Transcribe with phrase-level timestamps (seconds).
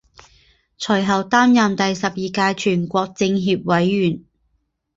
[0.79, 2.15] 随后担任第十二
[2.55, 4.23] 届全国政协委员。